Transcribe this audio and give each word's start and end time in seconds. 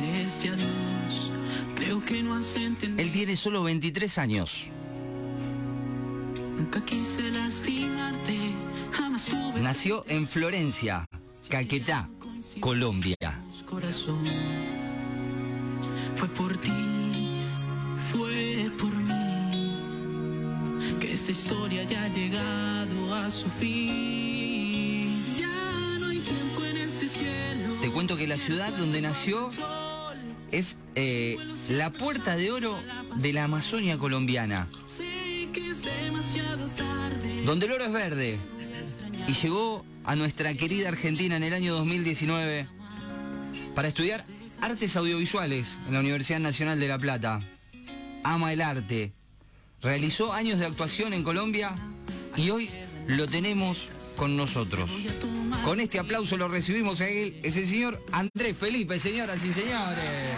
adiós. 0.00 1.30
Creo 1.76 2.04
que 2.04 2.22
no 2.22 2.34
has 2.34 2.54
entendido. 2.56 3.00
Él 3.00 3.12
tiene 3.12 3.36
solo 3.36 3.62
23 3.64 4.18
años. 4.18 4.66
Nunca 6.56 6.84
quise 6.84 7.30
lastimarte, 7.30 8.36
jamás 8.90 9.26
tuve 9.26 9.60
Nació 9.60 10.04
en 10.08 10.26
Florencia, 10.26 11.04
Caquetá, 11.48 12.10
Colombia. 12.60 13.16
corazón. 13.64 14.24
Fue 16.16 16.28
por 16.28 16.56
ti, 16.56 16.72
fue 18.12 18.70
por 18.76 18.92
mí, 18.96 19.76
que 21.00 21.12
esta 21.12 21.30
historia 21.30 21.84
ya 21.84 22.04
ha 22.04 22.08
llegado 22.08 23.14
a 23.14 23.30
su 23.30 23.48
fin. 23.50 25.22
Ya 25.38 25.98
no 26.00 26.06
hay 26.08 26.18
tiempo 26.18 26.64
en 26.64 26.76
este 26.78 27.08
cielo. 27.08 27.74
Te 27.80 27.90
cuento 27.90 28.16
que 28.16 28.26
la 28.26 28.36
ciudad 28.36 28.72
donde 28.76 29.00
nació 29.00 29.48
es 30.52 30.76
eh, 30.94 31.36
la 31.70 31.90
puerta 31.90 32.36
de 32.36 32.50
oro 32.50 32.78
de 33.16 33.32
la 33.32 33.44
Amazonia 33.44 33.98
colombiana, 33.98 34.68
donde 37.44 37.66
el 37.66 37.72
oro 37.72 37.84
es 37.84 37.92
verde. 37.92 38.40
Y 39.26 39.32
llegó 39.34 39.84
a 40.04 40.16
nuestra 40.16 40.54
querida 40.54 40.88
Argentina 40.88 41.36
en 41.36 41.42
el 41.42 41.52
año 41.52 41.74
2019 41.74 42.66
para 43.74 43.88
estudiar 43.88 44.24
artes 44.60 44.96
audiovisuales 44.96 45.76
en 45.86 45.94
la 45.94 46.00
Universidad 46.00 46.40
Nacional 46.40 46.80
de 46.80 46.88
La 46.88 46.98
Plata. 46.98 47.40
Ama 48.24 48.52
el 48.52 48.62
arte. 48.62 49.12
Realizó 49.82 50.32
años 50.32 50.58
de 50.58 50.66
actuación 50.66 51.12
en 51.12 51.22
Colombia 51.22 51.74
y 52.36 52.50
hoy 52.50 52.70
lo 53.06 53.28
tenemos 53.28 53.90
con 54.16 54.36
nosotros. 54.36 54.90
Con 55.64 55.80
este 55.80 55.98
aplauso 55.98 56.36
lo 56.36 56.48
recibimos 56.48 57.00
a 57.00 57.08
él, 57.08 57.38
es 57.42 57.56
el 57.56 57.66
señor 57.66 58.02
Andrés 58.12 58.56
Felipe, 58.56 58.98
señoras 58.98 59.44
y 59.44 59.52
señores. 59.52 60.34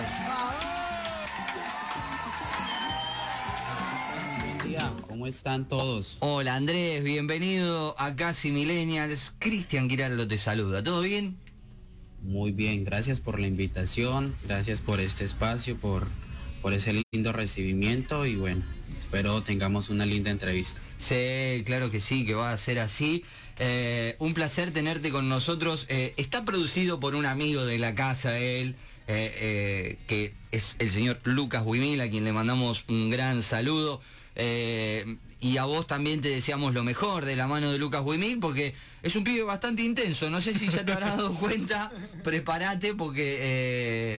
¿Cómo 5.07 5.27
están 5.27 5.69
todos? 5.69 6.17
Hola 6.21 6.57
Andrés, 6.57 7.05
bienvenido 7.05 7.95
a 7.99 8.17
Casi 8.17 8.53
Millennials. 8.53 9.35
Cristian 9.39 9.91
Giraldo 9.91 10.27
te 10.27 10.39
saluda, 10.39 10.83
¿todo 10.83 11.03
bien? 11.03 11.37
Muy 12.23 12.53
bien, 12.53 12.85
gracias 12.85 13.21
por 13.21 13.39
la 13.39 13.47
invitación, 13.47 14.35
gracias 14.47 14.81
por 14.81 15.01
este 15.01 15.25
espacio, 15.25 15.77
por, 15.77 16.07
por 16.63 16.73
ese 16.73 17.03
lindo 17.13 17.33
recibimiento 17.33 18.25
y 18.25 18.37
bueno, 18.37 18.63
espero 18.99 19.43
tengamos 19.43 19.89
una 19.89 20.07
linda 20.07 20.31
entrevista. 20.31 20.81
Sí, 20.99 21.63
claro 21.65 21.91
que 21.91 22.01
sí, 22.01 22.27
que 22.27 22.35
va 22.35 22.53
a 22.53 22.57
ser 22.57 22.79
así. 22.79 23.25
Eh, 23.59 24.17
un 24.19 24.35
placer 24.35 24.71
tenerte 24.71 25.11
con 25.11 25.29
nosotros. 25.29 25.87
Eh, 25.89 26.15
está 26.17 26.45
producido 26.45 27.01
por 27.01 27.15
un 27.15 27.27
amigo 27.27 27.65
de 27.65 27.79
la 27.79 27.95
casa, 27.95 28.39
él, 28.39 28.75
eh, 29.07 29.99
que 30.07 30.35
es 30.51 30.77
el 30.79 30.91
señor 30.91 31.21
Lucas 31.25 31.63
Huimil, 31.65 32.01
a 32.01 32.09
quien 32.09 32.25
le 32.25 32.33
mandamos 32.33 32.85
un 32.89 33.11
gran 33.11 33.43
saludo. 33.43 34.01
Y 35.43 35.57
a 35.57 35.65
vos 35.65 35.87
también 35.87 36.21
te 36.21 36.29
deseamos 36.29 36.75
lo 36.75 36.85
mejor 36.85 37.25
de 37.25 37.35
la 37.35 37.47
mano 37.47 37.73
de 37.73 37.79
Lucas 37.79 38.03
Huimil, 38.05 38.39
porque 38.39 38.75
es 39.03 39.17
un 39.17 39.25
pibe 39.25 39.43
bastante 39.43 39.83
intenso. 39.83 40.29
No 40.29 40.41
sé 40.41 40.53
si 40.53 40.69
ya 40.69 40.85
te 40.85 40.93
habrás 40.93 41.17
dado 41.17 41.35
cuenta. 41.41 41.91
Prepárate 42.23 42.95
porque... 42.95 44.17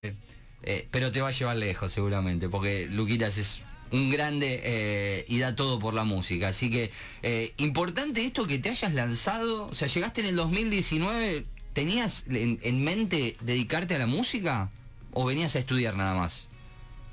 eh, 0.63 0.87
pero 0.91 1.11
te 1.11 1.21
va 1.21 1.29
a 1.29 1.31
llevar 1.31 1.57
lejos 1.57 1.91
seguramente, 1.91 2.49
porque 2.49 2.87
Luquitas 2.87 3.37
es 3.37 3.61
un 3.91 4.09
grande 4.09 4.61
eh, 4.63 5.25
y 5.27 5.39
da 5.39 5.55
todo 5.55 5.79
por 5.79 5.93
la 5.93 6.03
música. 6.03 6.49
Así 6.49 6.69
que 6.69 6.91
eh, 7.23 7.53
importante 7.57 8.25
esto 8.25 8.47
que 8.47 8.59
te 8.59 8.69
hayas 8.69 8.93
lanzado, 8.93 9.67
o 9.67 9.73
sea, 9.73 9.87
llegaste 9.87 10.21
en 10.21 10.27
el 10.27 10.35
2019, 10.35 11.45
¿tenías 11.73 12.25
en, 12.29 12.59
en 12.61 12.83
mente 12.83 13.35
dedicarte 13.41 13.95
a 13.95 13.99
la 13.99 14.07
música 14.07 14.69
o 15.13 15.25
venías 15.25 15.55
a 15.55 15.59
estudiar 15.59 15.95
nada 15.97 16.13
más? 16.15 16.47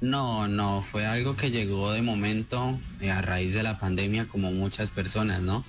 No, 0.00 0.46
no, 0.46 0.84
fue 0.88 1.06
algo 1.06 1.34
que 1.36 1.50
llegó 1.50 1.90
de 1.90 2.02
momento 2.02 2.78
eh, 3.00 3.10
a 3.10 3.20
raíz 3.20 3.52
de 3.54 3.64
la 3.64 3.80
pandemia 3.80 4.26
como 4.28 4.52
muchas 4.52 4.90
personas, 4.90 5.42
¿no? 5.42 5.64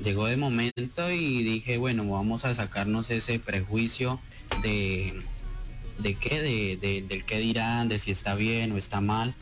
Llegó 0.00 0.26
de 0.26 0.36
momento 0.36 1.10
y 1.10 1.42
dije, 1.42 1.78
bueno, 1.78 2.04
vamos 2.08 2.44
a 2.44 2.54
sacarnos 2.54 3.10
ese 3.10 3.40
prejuicio 3.40 4.20
de, 4.62 5.20
de 5.98 6.14
qué, 6.14 6.40
de, 6.40 6.76
de- 6.76 7.02
del 7.02 7.24
qué 7.24 7.38
dirán, 7.38 7.88
de 7.88 7.98
si 7.98 8.12
está 8.12 8.36
bien 8.36 8.70
o 8.72 8.76
está 8.76 9.00
mal. 9.00 9.34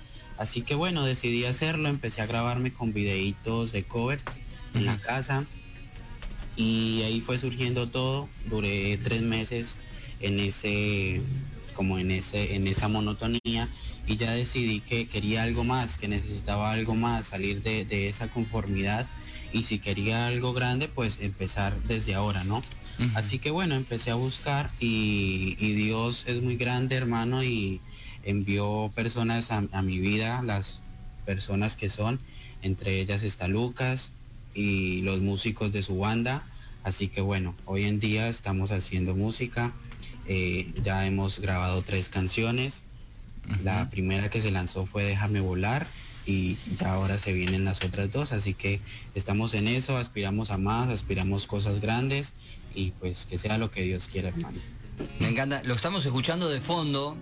Así 0.42 0.62
que 0.62 0.74
bueno, 0.74 1.04
decidí 1.04 1.44
hacerlo, 1.44 1.88
empecé 1.88 2.20
a 2.20 2.26
grabarme 2.26 2.72
con 2.72 2.92
videitos 2.92 3.70
de 3.70 3.84
covers 3.84 4.40
en 4.74 4.86
la 4.86 4.98
casa 4.98 5.44
y 6.56 7.02
ahí 7.02 7.20
fue 7.20 7.38
surgiendo 7.38 7.88
todo. 7.88 8.28
Duré 8.50 8.98
tres 8.98 9.22
meses 9.22 9.78
en 10.18 10.40
ese, 10.40 11.20
como 11.74 11.96
en 11.96 12.10
ese, 12.10 12.56
en 12.56 12.66
esa 12.66 12.88
monotonía 12.88 13.68
y 14.08 14.16
ya 14.16 14.32
decidí 14.32 14.80
que 14.80 15.06
quería 15.06 15.44
algo 15.44 15.62
más, 15.62 15.96
que 15.96 16.08
necesitaba 16.08 16.72
algo 16.72 16.96
más, 16.96 17.28
salir 17.28 17.62
de, 17.62 17.84
de 17.84 18.08
esa 18.08 18.26
conformidad 18.26 19.06
y 19.52 19.62
si 19.62 19.78
quería 19.78 20.26
algo 20.26 20.54
grande, 20.54 20.88
pues 20.88 21.20
empezar 21.20 21.80
desde 21.84 22.16
ahora, 22.16 22.42
¿no? 22.42 22.64
Así 23.14 23.38
que 23.38 23.52
bueno, 23.52 23.76
empecé 23.76 24.10
a 24.10 24.16
buscar 24.16 24.72
y, 24.80 25.56
y 25.60 25.72
Dios 25.74 26.24
es 26.26 26.42
muy 26.42 26.56
grande, 26.56 26.96
hermano, 26.96 27.44
y 27.44 27.80
envió 28.22 28.90
personas 28.94 29.50
a, 29.50 29.64
a 29.72 29.82
mi 29.82 29.98
vida, 29.98 30.42
las 30.42 30.80
personas 31.24 31.76
que 31.76 31.88
son, 31.88 32.18
entre 32.62 33.00
ellas 33.00 33.22
está 33.22 33.48
Lucas 33.48 34.12
y 34.54 35.02
los 35.02 35.20
músicos 35.20 35.72
de 35.72 35.82
su 35.82 35.98
banda. 35.98 36.44
Así 36.84 37.08
que 37.08 37.20
bueno, 37.20 37.54
hoy 37.64 37.84
en 37.84 38.00
día 38.00 38.28
estamos 38.28 38.72
haciendo 38.72 39.14
música, 39.14 39.72
eh, 40.26 40.72
ya 40.82 41.06
hemos 41.06 41.38
grabado 41.38 41.82
tres 41.82 42.08
canciones. 42.08 42.82
La 43.64 43.90
primera 43.90 44.30
que 44.30 44.40
se 44.40 44.50
lanzó 44.50 44.86
fue 44.86 45.02
Déjame 45.02 45.40
volar 45.40 45.86
y 46.26 46.56
ya 46.78 46.92
ahora 46.92 47.18
se 47.18 47.32
vienen 47.32 47.64
las 47.64 47.82
otras 47.82 48.10
dos, 48.12 48.30
así 48.30 48.54
que 48.54 48.80
estamos 49.16 49.54
en 49.54 49.66
eso, 49.66 49.96
aspiramos 49.96 50.50
a 50.50 50.58
más, 50.58 50.88
aspiramos 50.88 51.46
cosas 51.46 51.80
grandes 51.80 52.32
y 52.74 52.92
pues 52.92 53.26
que 53.26 53.38
sea 53.38 53.58
lo 53.58 53.72
que 53.72 53.82
Dios 53.82 54.08
quiera, 54.10 54.28
hermano. 54.28 54.58
Me 55.18 55.28
encanta, 55.28 55.62
lo 55.64 55.74
estamos 55.74 56.04
escuchando 56.06 56.48
de 56.48 56.60
fondo, 56.60 57.16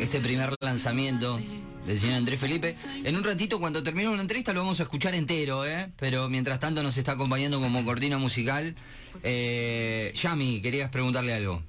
este 0.00 0.20
primer 0.20 0.54
lanzamiento 0.60 1.40
del 1.86 1.98
señor 1.98 2.16
Andrés 2.16 2.38
Felipe. 2.40 2.76
En 3.04 3.16
un 3.16 3.24
ratito, 3.24 3.58
cuando 3.58 3.82
termine 3.82 4.14
la 4.14 4.20
entrevista, 4.22 4.52
lo 4.52 4.60
vamos 4.60 4.80
a 4.80 4.84
escuchar 4.84 5.14
entero, 5.14 5.66
¿eh? 5.66 5.90
Pero 5.98 6.28
mientras 6.28 6.60
tanto 6.60 6.82
nos 6.82 6.96
está 6.96 7.12
acompañando 7.12 7.60
como 7.60 7.84
cortina 7.84 8.18
musical. 8.18 8.74
Eh, 9.22 10.12
Yami, 10.16 10.60
querías 10.60 10.90
preguntarle 10.90 11.34
algo. 11.34 11.62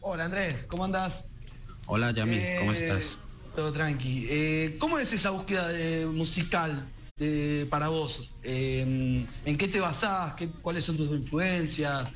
Hola 0.00 0.24
Andrés, 0.24 0.56
¿cómo 0.66 0.84
andás? 0.84 1.24
Hola 1.86 2.14
¿cómo 2.14 2.72
Eh, 2.72 2.74
estás? 2.74 3.18
Todo 3.54 3.72
tranqui. 3.72 4.26
Eh, 4.30 4.76
¿Cómo 4.78 4.98
es 4.98 5.12
esa 5.12 5.30
búsqueda 5.30 5.68
de- 5.68 6.06
musical 6.06 6.86
de- 7.16 7.66
para 7.68 7.88
vos? 7.88 8.32
Eh, 8.42 9.26
¿En 9.44 9.58
qué 9.58 9.68
te 9.68 9.80
basás? 9.80 10.34
¿Qué- 10.34 10.48
¿Cuáles 10.48 10.84
son 10.84 10.96
tus 10.96 11.10
influencias? 11.10 12.08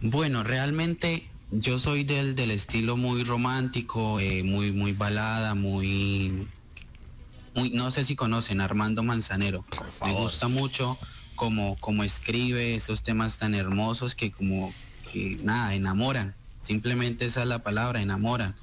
Bueno, 0.00 0.42
realmente 0.44 1.26
yo 1.50 1.78
soy 1.78 2.04
del, 2.04 2.34
del 2.34 2.50
estilo 2.50 2.96
muy 2.96 3.24
romántico, 3.24 4.20
eh, 4.20 4.42
muy, 4.42 4.72
muy 4.72 4.92
balada, 4.92 5.54
muy, 5.54 6.48
muy, 7.54 7.70
no 7.70 7.90
sé 7.90 8.04
si 8.04 8.16
conocen 8.16 8.60
Armando 8.60 9.02
Manzanero. 9.02 9.64
Me 10.04 10.12
gusta 10.12 10.48
mucho 10.48 10.98
como, 11.34 11.76
como 11.76 12.02
escribe 12.02 12.74
esos 12.74 13.02
temas 13.02 13.38
tan 13.38 13.54
hermosos 13.54 14.14
que 14.14 14.32
como 14.32 14.72
que 15.12 15.38
nada, 15.42 15.74
enamoran. 15.74 16.34
Simplemente 16.62 17.26
esa 17.26 17.42
es 17.42 17.48
la 17.48 17.62
palabra, 17.62 18.00
enamoran. 18.00 18.56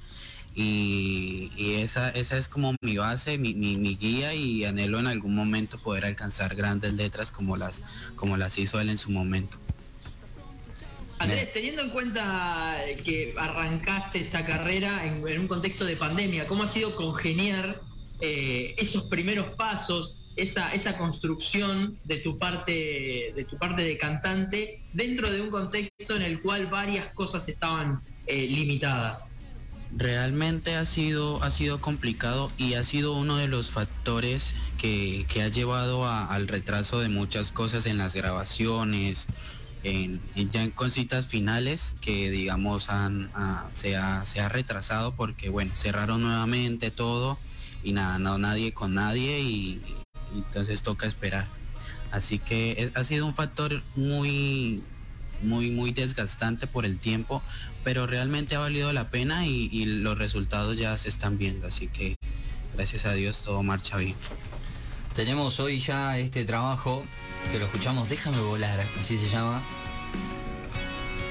Y, 0.54 1.50
y 1.56 1.74
esa, 1.76 2.10
esa 2.10 2.36
es 2.36 2.48
como 2.48 2.76
mi 2.80 2.96
base, 2.96 3.38
mi, 3.38 3.54
mi, 3.54 3.76
mi 3.76 3.96
guía 3.96 4.34
y 4.34 4.64
anhelo 4.64 5.00
en 5.00 5.08
algún 5.08 5.34
momento 5.34 5.78
poder 5.78 6.04
alcanzar 6.04 6.54
grandes 6.54 6.92
letras 6.92 7.32
como 7.32 7.56
las, 7.56 7.82
como 8.14 8.36
las 8.36 8.58
hizo 8.58 8.80
él 8.80 8.90
en 8.90 8.98
su 8.98 9.10
momento. 9.10 9.56
Andrés, 11.18 11.52
teniendo 11.52 11.82
en 11.82 11.90
cuenta 11.90 12.76
que 13.04 13.34
arrancaste 13.38 14.18
esta 14.20 14.44
carrera 14.44 15.06
en, 15.06 15.26
en 15.26 15.40
un 15.40 15.48
contexto 15.48 15.84
de 15.84 15.96
pandemia, 15.96 16.46
¿cómo 16.46 16.64
ha 16.64 16.68
sido 16.68 16.96
congeniar 16.96 17.80
eh, 18.20 18.74
esos 18.78 19.04
primeros 19.04 19.54
pasos, 19.56 20.16
esa, 20.36 20.72
esa 20.74 20.98
construcción 20.98 21.98
de 22.04 22.16
tu 22.18 22.38
parte 22.38 23.32
de 23.34 23.46
tu 23.48 23.56
parte 23.58 23.82
de 23.84 23.96
cantante 23.96 24.82
dentro 24.92 25.30
de 25.30 25.40
un 25.40 25.50
contexto 25.50 26.16
en 26.16 26.22
el 26.22 26.40
cual 26.40 26.66
varias 26.66 27.12
cosas 27.14 27.48
estaban 27.48 28.00
eh, 28.26 28.46
limitadas? 28.48 29.20
Realmente 29.96 30.74
ha 30.74 30.84
sido, 30.86 31.40
ha 31.44 31.52
sido 31.52 31.80
complicado 31.80 32.50
y 32.58 32.74
ha 32.74 32.82
sido 32.82 33.12
uno 33.14 33.36
de 33.36 33.46
los 33.46 33.70
factores 33.70 34.54
que, 34.76 35.24
que 35.28 35.42
ha 35.42 35.48
llevado 35.48 36.04
a- 36.04 36.26
al 36.26 36.48
retraso 36.48 36.98
de 37.00 37.08
muchas 37.08 37.52
cosas 37.52 37.86
en 37.86 37.96
las 37.98 38.12
grabaciones, 38.14 39.28
en, 39.84 40.20
en 40.34 40.50
ya 40.50 40.64
en 40.64 40.70
cositas 40.70 41.26
finales 41.26 41.94
que 42.00 42.30
digamos 42.30 42.88
han, 42.88 43.30
ah, 43.34 43.68
se, 43.74 43.96
ha, 43.96 44.24
se 44.24 44.40
ha 44.40 44.48
retrasado 44.48 45.14
porque 45.14 45.50
bueno, 45.50 45.72
cerraron 45.76 46.22
nuevamente 46.22 46.90
todo 46.90 47.38
y 47.84 47.92
nada, 47.92 48.18
no 48.18 48.38
nadie 48.38 48.72
con 48.72 48.94
nadie 48.94 49.40
y, 49.40 49.80
entonces 50.34 50.82
toca 50.82 51.06
esperar. 51.06 51.46
Así 52.10 52.40
que 52.40 52.90
ha 52.94 53.04
sido 53.04 53.26
un 53.26 53.34
factor 53.34 53.82
muy 53.94 54.82
muy, 55.42 55.70
muy 55.70 55.92
desgastante 55.92 56.66
por 56.66 56.86
el 56.86 56.98
tiempo, 56.98 57.42
pero 57.82 58.06
realmente 58.06 58.54
ha 58.54 58.60
valido 58.60 58.92
la 58.92 59.10
pena 59.10 59.46
y 59.46 59.84
los 59.84 60.16
resultados 60.16 60.78
ya 60.78 60.96
se 60.96 61.08
están 61.08 61.38
viendo, 61.38 61.66
así 61.66 61.88
que 61.88 62.16
gracias 62.74 63.04
a 63.04 63.12
Dios 63.12 63.42
todo 63.42 63.62
marcha 63.62 63.98
bien. 63.98 64.14
Tenemos 65.14 65.60
hoy 65.60 65.78
ya 65.78 66.18
este 66.18 66.44
trabajo 66.44 67.04
que 67.50 67.58
lo 67.58 67.66
escuchamos, 67.66 68.08
Déjame 68.08 68.40
volar, 68.40 68.80
así 68.98 69.16
se 69.16 69.28
llama. 69.28 69.62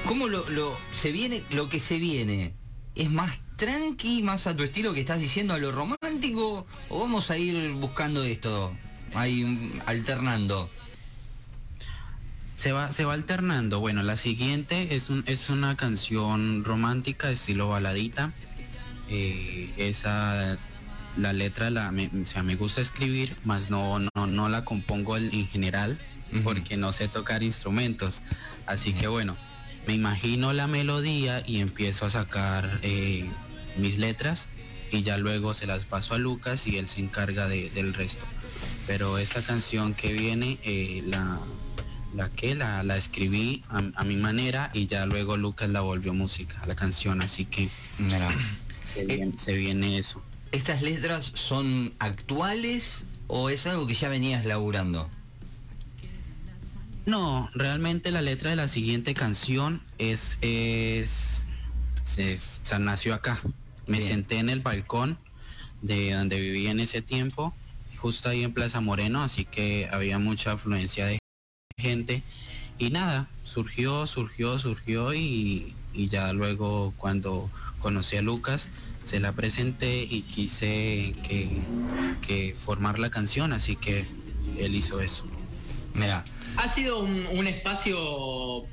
¿Cómo 0.06 0.28
lo, 0.28 0.48
lo 0.50 0.76
se 0.92 1.12
viene, 1.12 1.44
lo 1.50 1.68
que 1.68 1.80
se 1.80 1.98
viene? 1.98 2.54
¿Es 2.94 3.10
más 3.10 3.38
tranqui, 3.56 4.22
más 4.22 4.46
a 4.46 4.54
tu 4.56 4.62
estilo 4.62 4.92
que 4.92 5.00
estás 5.00 5.20
diciendo 5.20 5.54
a 5.54 5.58
lo 5.58 5.72
romántico? 5.72 6.66
¿O 6.88 7.00
vamos 7.00 7.30
a 7.30 7.38
ir 7.38 7.72
buscando 7.72 8.22
esto? 8.24 8.74
Ahí 9.14 9.44
mm, 9.44 9.82
alternando. 9.86 10.68
Se 12.54 12.72
va, 12.72 12.92
se 12.92 13.04
va 13.04 13.14
alternando. 13.14 13.80
Bueno, 13.80 14.02
la 14.02 14.16
siguiente 14.16 14.94
es, 14.94 15.10
un, 15.10 15.24
es 15.26 15.50
una 15.50 15.76
canción 15.76 16.64
romántica, 16.64 17.30
estilo 17.30 17.68
baladita. 17.68 18.32
Eh, 19.08 19.72
esa, 19.76 20.58
la 21.16 21.32
letra, 21.32 21.70
la, 21.70 21.90
me, 21.92 22.10
o 22.22 22.26
sea, 22.26 22.42
me 22.42 22.56
gusta 22.56 22.80
escribir, 22.80 23.36
más 23.44 23.70
no, 23.70 23.98
no, 23.98 24.26
no 24.26 24.48
la 24.48 24.64
compongo 24.64 25.16
en, 25.16 25.32
en 25.32 25.46
general, 25.48 25.98
porque 26.42 26.76
no 26.76 26.92
sé 26.92 27.06
tocar 27.08 27.42
instrumentos. 27.42 28.20
Así 28.66 28.92
que 28.92 29.06
bueno, 29.06 29.36
me 29.86 29.94
imagino 29.94 30.52
la 30.52 30.66
melodía 30.66 31.42
y 31.46 31.60
empiezo 31.60 32.06
a 32.06 32.10
sacar 32.10 32.80
eh, 32.82 33.24
mis 33.78 33.98
letras 33.98 34.48
y 34.90 35.02
ya 35.02 35.18
luego 35.18 35.54
se 35.54 35.66
las 35.66 35.84
paso 35.84 36.14
a 36.14 36.18
Lucas 36.18 36.66
y 36.66 36.78
él 36.78 36.88
se 36.88 37.00
encarga 37.00 37.46
de- 37.48 37.70
del 37.70 37.94
resto. 37.94 38.24
Pero 38.86 39.18
esta 39.18 39.42
canción 39.42 39.94
que 39.94 40.12
viene, 40.12 40.58
eh, 40.64 41.02
la, 41.06 41.38
la 42.14 42.28
que 42.30 42.54
la, 42.54 42.82
la 42.82 42.96
escribí 42.96 43.62
a, 43.68 43.82
a 43.94 44.04
mi 44.04 44.16
manera 44.16 44.70
y 44.74 44.86
ya 44.86 45.06
luego 45.06 45.36
Lucas 45.36 45.68
la 45.70 45.80
volvió 45.80 46.12
música, 46.14 46.60
la 46.66 46.74
canción, 46.74 47.22
así 47.22 47.44
que 47.44 47.68
Mira. 47.98 48.28
se 48.84 49.04
viene, 49.04 49.38
se 49.38 49.54
viene 49.54 49.98
eso. 49.98 50.22
¿Estas 50.54 50.82
letras 50.82 51.32
son 51.34 51.94
actuales 51.98 53.06
o 53.26 53.50
es 53.50 53.66
algo 53.66 53.88
que 53.88 53.94
ya 53.94 54.08
venías 54.08 54.44
laburando? 54.44 55.10
No, 57.06 57.50
realmente 57.54 58.12
la 58.12 58.22
letra 58.22 58.50
de 58.50 58.56
la 58.56 58.68
siguiente 58.68 59.14
canción 59.14 59.82
es, 59.98 60.38
es, 60.42 61.44
nació 62.78 63.14
acá. 63.14 63.40
Me 63.88 63.98
Bien. 63.98 64.10
senté 64.10 64.38
en 64.38 64.48
el 64.48 64.60
balcón 64.60 65.18
de 65.82 66.12
donde 66.12 66.40
vivía 66.40 66.70
en 66.70 66.78
ese 66.78 67.02
tiempo, 67.02 67.52
justo 67.96 68.28
ahí 68.28 68.44
en 68.44 68.54
Plaza 68.54 68.80
Moreno, 68.80 69.24
así 69.24 69.44
que 69.44 69.88
había 69.90 70.20
mucha 70.20 70.52
afluencia 70.52 71.06
de 71.06 71.18
gente. 71.76 72.22
Y 72.78 72.90
nada, 72.90 73.26
surgió, 73.42 74.06
surgió, 74.06 74.60
surgió 74.60 75.14
y, 75.14 75.74
y 75.92 76.06
ya 76.06 76.32
luego 76.32 76.94
cuando 76.96 77.50
conocí 77.80 78.16
a 78.16 78.22
Lucas, 78.22 78.68
se 79.04 79.20
la 79.20 79.32
presenté 79.32 80.02
y 80.02 80.22
quise 80.22 81.14
que, 81.26 81.48
que 82.26 82.54
formar 82.58 82.98
la 82.98 83.10
canción, 83.10 83.52
así 83.52 83.76
que 83.76 84.06
él 84.58 84.74
hizo 84.74 85.00
eso. 85.00 85.26
Mira, 85.94 86.24
Ha 86.56 86.68
sido 86.68 87.00
un, 87.00 87.46
espacio 87.46 88.66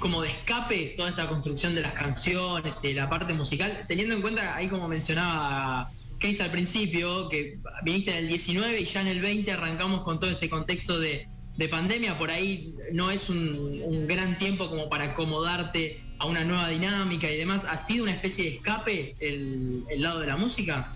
como 0.00 0.22
de 0.22 0.28
escape 0.28 0.94
toda 0.96 1.08
esta 1.08 1.28
construcción 1.28 1.74
de 1.74 1.80
las 1.80 1.92
canciones 1.92 2.74
y 2.82 2.92
la 2.92 3.08
parte 3.08 3.32
musical, 3.34 3.84
teniendo 3.88 4.14
en 4.14 4.20
cuenta 4.20 4.54
ahí 4.54 4.68
como 4.68 4.86
mencionaba 4.88 5.90
Case 6.18 6.42
al 6.42 6.50
principio, 6.50 7.28
que 7.28 7.58
viniste 7.84 8.10
en 8.10 8.18
el 8.18 8.28
19 8.28 8.80
y 8.80 8.84
ya 8.84 9.00
en 9.02 9.06
el 9.06 9.20
20 9.20 9.52
arrancamos 9.52 10.02
con 10.02 10.18
todo 10.18 10.30
este 10.30 10.50
contexto 10.50 10.98
de, 10.98 11.28
de 11.56 11.68
pandemia, 11.68 12.18
por 12.18 12.30
ahí 12.32 12.74
no 12.92 13.12
es 13.12 13.28
un 13.28 14.06
gran 14.08 14.36
tiempo 14.36 14.68
como 14.68 14.88
para 14.88 15.04
acomodarte 15.04 16.00
a 16.18 16.26
una 16.26 16.44
nueva 16.44 16.68
dinámica 16.68 17.30
y 17.30 17.36
demás. 17.36 17.62
¿Ha 17.68 17.84
sido 17.84 18.04
una 18.04 18.12
especie 18.12 18.44
de 18.44 18.56
escape 18.56 19.14
el, 19.20 19.84
el 19.90 20.02
lado 20.02 20.20
de 20.20 20.26
la 20.26 20.36
música? 20.36 20.92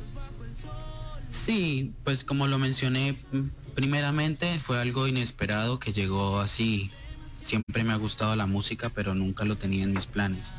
Sí, 1.30 1.92
pues 2.04 2.24
como 2.24 2.46
lo 2.46 2.58
mencioné 2.58 3.16
primeramente, 3.74 4.60
fue 4.60 4.78
algo 4.80 5.08
inesperado 5.08 5.78
que 5.78 5.92
llegó 5.92 6.40
así. 6.40 6.90
Siempre 7.42 7.84
me 7.84 7.92
ha 7.92 7.96
gustado 7.96 8.36
la 8.36 8.46
música, 8.46 8.90
pero 8.90 9.14
nunca 9.14 9.44
lo 9.44 9.56
tenía 9.56 9.84
en 9.84 9.92
mis 9.92 10.06
planes. 10.06 10.52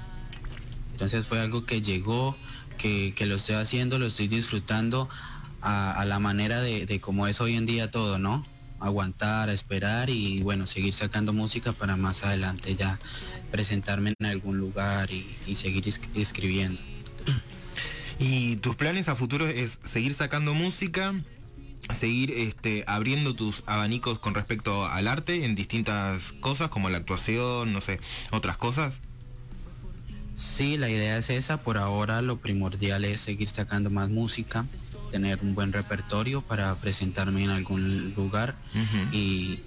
Entonces 0.92 1.26
fue 1.26 1.40
algo 1.40 1.66
que 1.66 1.82
llegó, 1.82 2.36
que, 2.78 3.14
que 3.16 3.26
lo 3.26 3.36
estoy 3.36 3.56
haciendo, 3.56 4.00
lo 4.00 4.08
estoy 4.08 4.28
disfrutando 4.28 5.10
a, 5.62 5.92
a 5.92 6.06
la 6.06 6.20
manera 6.20 6.62
de, 6.62 6.86
de 6.86 7.00
como 7.00 7.28
es 7.28 7.40
hoy 7.40 7.56
en 7.56 7.66
día 7.66 7.92
todo, 7.92 8.20
¿no? 8.20 8.46
Aguantar, 8.84 9.50
esperar 9.50 10.10
y 10.10 10.42
bueno, 10.42 10.68
seguir 10.68 10.94
sacando 10.94 11.32
música 11.32 11.72
para 11.72 11.96
más 11.96 12.24
adelante 12.24 12.76
ya 12.76 13.00
presentarme 13.50 14.14
en 14.20 14.26
algún 14.26 14.58
lugar 14.60 15.10
y, 15.12 15.26
y 15.48 15.56
seguir 15.56 15.88
es- 15.88 16.02
escribiendo. 16.16 16.82
Y 18.20 18.58
tus 18.58 18.76
planes 18.76 19.08
a 19.08 19.16
futuro 19.16 19.48
es 19.48 19.80
seguir 19.84 20.14
sacando 20.14 20.54
música, 20.54 21.14
seguir 21.98 22.32
este, 22.32 22.84
abriendo 22.88 23.34
tus 23.36 23.64
abanicos 23.66 24.20
con 24.20 24.34
respecto 24.34 24.86
al 24.86 25.08
arte 25.08 25.46
en 25.46 25.56
distintas 25.56 26.34
cosas 26.34 26.70
como 26.70 26.90
la 26.90 26.98
actuación, 26.98 27.72
no 27.74 27.80
sé, 27.82 28.00
otras 28.32 28.58
cosas. 28.58 29.00
Sí, 30.36 30.78
la 30.78 30.90
idea 30.90 31.18
es 31.18 31.30
esa. 31.30 31.58
Por 31.58 31.78
ahora 31.78 32.22
lo 32.22 32.38
primordial 32.38 33.06
es 33.06 33.22
seguir 33.22 33.48
sacando 33.50 33.90
más 33.90 34.10
música, 34.10 34.66
tener 35.14 35.42
un 35.44 35.54
buen 35.54 35.72
repertorio 35.72 36.42
para 36.42 36.74
presentarme 36.74 37.44
en 37.44 37.52
algún 37.52 38.16
lugar 38.18 38.56
y 39.12 39.60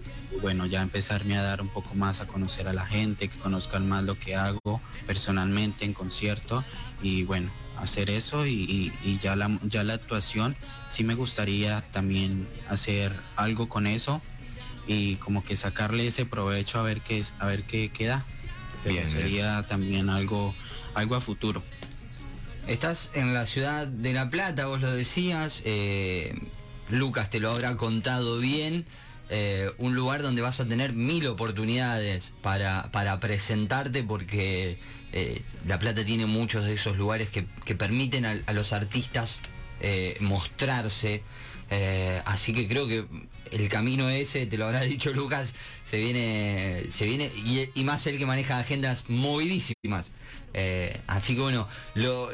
bueno, 0.43 0.66
ya 0.66 0.82
empezarme 0.82 1.38
a 1.38 1.43
dar 1.43 1.62
un 1.62 1.69
poco 1.69 1.94
más 1.94 2.20
a 2.20 2.26
conocer 2.26 2.66
a 2.66 2.72
la 2.72 2.84
gente, 2.84 3.28
que 3.28 3.38
conozcan 3.38 3.88
más 3.88 4.02
lo 4.02 4.19
que 4.19 4.34
hago 4.34 4.81
personalmente 5.06 5.84
en 5.84 5.93
concierto 5.94 6.64
y 7.00 7.22
bueno, 7.22 7.48
hacer 7.78 8.10
eso 8.10 8.44
y, 8.44 8.54
y- 8.54 8.93
y 9.04 9.19
ya, 9.19 9.37
la, 9.37 9.56
ya 9.62 9.84
la 9.84 9.94
actuación, 9.94 10.56
sí 10.88 11.04
me 11.04 11.14
gustaría 11.14 11.81
también 11.92 12.49
hacer 12.69 13.14
algo 13.37 13.69
con 13.69 13.87
eso 13.87 14.20
y 14.88 15.14
como 15.16 15.44
que 15.44 15.56
sacarle 15.56 16.08
ese 16.08 16.26
provecho 16.26 16.81
a 16.81 16.82
ver 16.82 17.02
qué, 17.02 17.20
es- 17.20 17.34
a 17.38 17.46
ver 17.46 17.62
qué 17.62 17.90
queda. 17.90 18.25
Pero 18.82 18.96
Bien, 18.96 19.06
bien. 19.06 19.19
sería 19.22 19.62
también 19.69 20.10
algo, 20.10 20.54
algo 20.94 21.14
a 21.14 21.20
futuro. 21.20 21.62
Estás 22.66 23.12
en 23.14 23.32
la 23.32 23.46
ciudad 23.46 23.86
de 23.86 24.12
La 24.12 24.28
Plata, 24.28 24.66
vos 24.66 24.80
lo 24.80 24.90
decías, 24.90 25.62
eh, 25.64 26.34
Lucas 26.90 27.30
te 27.30 27.38
lo 27.38 27.52
habrá 27.52 27.76
contado 27.76 28.40
bien, 28.40 28.86
eh, 29.30 29.70
un 29.78 29.94
lugar 29.94 30.20
donde 30.20 30.42
vas 30.42 30.58
a 30.58 30.66
tener 30.66 30.92
mil 30.92 31.28
oportunidades 31.28 32.34
para, 32.42 32.90
para 32.90 33.20
presentarte 33.20 34.02
porque 34.02 34.80
eh, 35.12 35.42
La 35.64 35.78
Plata 35.78 36.04
tiene 36.04 36.26
muchos 36.26 36.64
de 36.64 36.74
esos 36.74 36.96
lugares 36.96 37.30
que, 37.30 37.44
permiten 37.76 38.26
a, 38.26 38.36
a 38.46 38.52
los 38.52 38.72
artistas 38.72 39.40
mostrarse, 40.18 41.23
así 42.25 42.52
que 42.52 42.66
creo 42.66 42.88
que 42.88 43.06
el 43.53 43.69
camino 43.69 44.09
ese, 44.09 44.47
te 44.47 44.57
lo 44.57 44.67
habrá 44.67 44.81
dicho 44.83 45.12
Lucas, 45.12 45.55
se 45.85 45.99
viene, 45.99 46.87
se 46.91 47.07
viene 47.07 47.31
y, 47.75 47.85
más 47.85 48.07
el 48.07 48.19
que 48.19 48.26
maneja 48.26 48.59
agendas 48.59 49.09
movidísimas. 49.09 50.09
Eh, 50.55 51.00
así 51.07 51.35
que 51.35 51.41
bueno, 51.41 51.69
lo, 51.95 52.31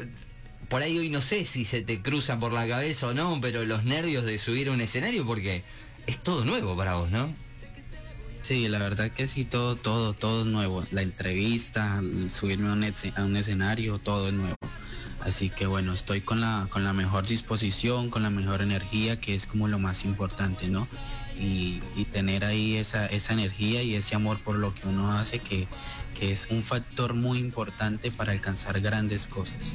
por 0.69 0.81
ahí 0.81 0.97
hoy 0.97 1.09
no 1.09 1.21
sé 1.21 1.45
si 1.45 1.65
se 1.65 1.81
te 1.81 2.01
cruza 2.01 2.39
por 2.39 2.53
la 2.53 2.67
cabeza 2.67 3.07
o 3.07 3.13
no, 3.13 3.39
pero 3.41 3.65
los 3.65 3.83
nervios 3.83 4.25
de 4.25 4.37
subir 4.37 4.69
a 4.69 4.71
un 4.71 4.81
escenario 4.81 5.25
porque 5.25 5.63
es 6.07 6.17
todo 6.21 6.45
nuevo 6.45 6.75
para 6.75 6.95
vos, 6.95 7.11
¿no? 7.11 7.33
Sí, 8.41 8.67
la 8.67 8.79
verdad 8.79 9.09
que 9.11 9.27
sí, 9.29 9.45
todo, 9.45 9.77
todo, 9.77 10.13
todo 10.13 10.41
es 10.41 10.47
nuevo. 10.47 10.85
La 10.91 11.01
entrevista, 11.01 12.01
subirme 12.29 12.69
a 12.69 12.73
un, 12.73 12.83
a 12.83 13.23
un 13.23 13.37
escenario, 13.37 13.99
todo 13.99 14.27
es 14.27 14.33
nuevo. 14.33 14.55
Así 15.25 15.49
que 15.49 15.65
bueno, 15.65 15.93
estoy 15.93 16.19
con 16.19 16.41
la, 16.41 16.67
con 16.69 16.83
la 16.83 16.91
mejor 16.91 17.25
disposición, 17.25 18.09
con 18.09 18.23
la 18.23 18.29
mejor 18.29 18.61
energía, 18.61 19.21
que 19.21 19.35
es 19.35 19.47
como 19.47 19.69
lo 19.69 19.79
más 19.79 20.03
importante, 20.03 20.67
¿no? 20.67 20.85
Y, 21.39 21.81
tener 22.11 22.45
ahí 22.45 22.75
esa, 22.75 23.07
esa 23.07 23.33
energía 23.33 23.81
y 23.81 23.95
ese 23.95 24.13
amor 24.15 24.37
por 24.37 24.55
lo 24.55 24.75
que 24.75 24.87
uno 24.87 25.13
hace, 25.13 25.39
que, 25.39 25.67
que 26.13 26.31
es 26.31 26.49
un 26.51 26.61
factor 26.61 27.15
muy 27.15 27.39
importante 27.39 28.11
para 28.11 28.33
alcanzar 28.33 28.81
grandes 28.81 29.27
cosas. 29.27 29.73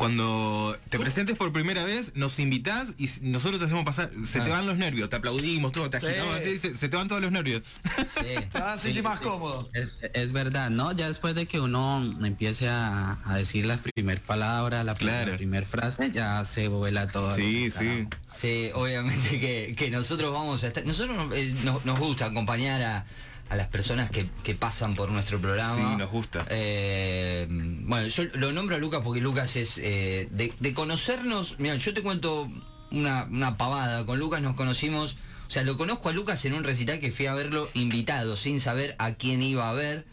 Cuando 0.00 0.76
te 0.88 0.98
presentes 0.98 1.36
por 1.36 1.52
primera 1.52 1.84
vez, 1.84 2.12
nos 2.16 2.38
invitas 2.38 2.94
y 2.98 3.08
nosotros 3.20 3.60
te 3.60 3.66
hacemos 3.66 3.84
pasar, 3.84 4.10
se 4.26 4.40
te 4.40 4.46
Ah. 4.50 4.56
van 4.56 4.66
los 4.66 4.78
nervios, 4.78 5.10
te 5.10 5.16
aplaudimos, 5.16 5.72
todo, 5.72 5.90
te 5.90 5.98
agitamos, 5.98 6.38
Sí. 6.38 6.42
así, 6.42 6.58
se, 6.58 6.74
se 6.74 6.88
te 6.88 6.96
van 6.96 7.06
todos 7.06 7.20
los 7.20 7.30
nervios. 7.30 7.62
Sí. 8.08 9.00
Más 9.02 9.20
cómodo. 9.20 9.68
Es, 9.74 9.88
es 10.14 10.32
verdad, 10.32 10.70
¿no? 10.70 10.92
Ya 10.92 11.06
después 11.08 11.34
de 11.34 11.46
que 11.46 11.60
uno 11.60 12.02
empiece 12.24 12.68
a, 12.68 13.18
a 13.24 13.36
decir 13.36 13.66
la 13.66 13.76
primer 13.76 14.20
palabra, 14.22 14.84
la, 14.84 14.94
Claro. 14.94 15.36
primera 15.36 15.66
frase, 15.66 16.10
ya 16.10 16.44
se 16.46 16.68
vuela 16.68 17.08
todo. 17.10 17.34
Sí, 17.34 17.70
sí. 17.70 18.06
Sí, 18.34 18.70
obviamente 18.74 19.38
que, 19.38 19.74
que 19.76 19.90
nosotros 19.90 20.32
vamos 20.32 20.64
a 20.64 20.68
estar. 20.68 20.84
Nosotros 20.86 21.30
eh, 21.34 21.54
nos, 21.62 21.84
nos 21.84 21.98
gusta 21.98 22.26
acompañar 22.26 22.80
a, 22.82 23.06
a 23.50 23.56
las 23.56 23.66
personas 23.68 24.10
que, 24.10 24.30
que 24.42 24.54
pasan 24.54 24.94
por 24.94 25.10
nuestro 25.10 25.38
programa. 25.40 25.90
Sí, 25.92 25.96
nos 25.98 26.10
gusta. 26.10 26.46
Eh, 26.48 27.46
bueno, 27.50 28.06
yo 28.06 28.24
lo 28.34 28.52
nombro 28.52 28.76
a 28.76 28.78
Lucas 28.78 29.02
porque 29.04 29.20
Lucas 29.20 29.56
es 29.56 29.76
eh, 29.78 30.28
de, 30.30 30.52
de 30.58 30.72
conocernos. 30.72 31.56
Mira, 31.58 31.76
yo 31.76 31.92
te 31.92 32.02
cuento 32.02 32.48
una, 32.90 33.24
una 33.24 33.58
pavada. 33.58 34.06
Con 34.06 34.18
Lucas 34.18 34.40
nos 34.40 34.54
conocimos. 34.54 35.16
O 35.48 35.50
sea, 35.50 35.64
lo 35.64 35.76
conozco 35.76 36.08
a 36.08 36.12
Lucas 36.12 36.44
en 36.44 36.54
un 36.54 36.64
recital 36.64 37.00
que 37.00 37.10
fui 37.12 37.26
a 37.26 37.34
verlo 37.34 37.68
invitado, 37.74 38.36
sin 38.36 38.60
saber 38.60 38.94
a 38.98 39.14
quién 39.14 39.42
iba 39.42 39.68
a 39.68 39.74
ver. 39.74 40.06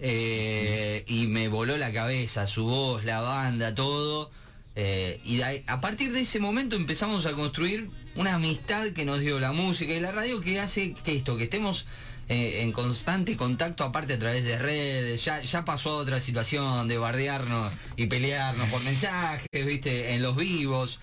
eh, 0.00 1.04
y 1.06 1.26
me 1.26 1.48
voló 1.48 1.76
la 1.76 1.92
cabeza, 1.92 2.46
su 2.46 2.64
voz, 2.64 3.04
la 3.04 3.20
banda, 3.20 3.74
todo. 3.74 4.30
Y 5.24 5.42
a, 5.42 5.50
a 5.66 5.80
partir 5.80 6.10
de 6.12 6.22
ese 6.22 6.40
momento 6.40 6.74
empezamos 6.74 7.26
a 7.26 7.32
construir 7.32 7.90
una 8.16 8.34
amistad 8.34 8.88
que 8.88 9.04
nos 9.04 9.20
dio 9.20 9.38
la 9.38 9.52
música 9.52 9.92
y 9.92 10.00
la 10.00 10.10
radio 10.10 10.40
que 10.40 10.58
hace 10.58 10.94
que 10.94 11.14
esto, 11.14 11.36
que 11.36 11.44
estemos 11.44 11.86
eh, 12.30 12.62
en 12.62 12.70
constante 12.70 13.36
contacto 13.36 13.82
aparte 13.82 14.12
a 14.12 14.18
través 14.20 14.44
de 14.44 14.56
redes, 14.56 15.24
ya, 15.24 15.42
ya 15.42 15.64
pasó 15.64 15.96
otra 15.96 16.20
situación 16.20 16.86
de 16.86 16.96
bardearnos 16.96 17.72
y 17.96 18.06
pelearnos 18.06 18.68
por 18.68 18.84
mensajes, 18.84 19.48
viste, 19.66 20.14
en 20.14 20.22
los 20.22 20.36
vivos. 20.36 21.00